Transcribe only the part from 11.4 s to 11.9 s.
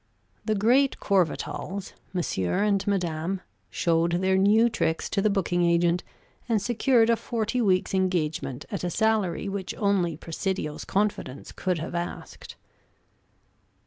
could